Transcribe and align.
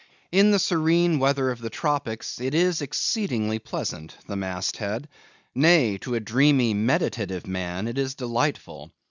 In 0.31 0.49
the 0.49 0.57
serene 0.57 1.19
weather 1.19 1.51
of 1.51 1.61
the 1.61 1.69
tropics 1.69 2.41
it 2.41 2.55
is 2.55 2.81
exceedingly 2.81 3.59
pleasant 3.59 4.17
the 4.25 4.35
mast 4.35 4.77
head; 4.77 5.07
nay, 5.53 5.99
to 5.99 6.15
a 6.15 6.19
dreamy 6.19 6.73
meditative 6.73 7.45
man 7.45 7.87
it 7.87 7.99
is 7.99 8.15
delightful. 8.15 8.89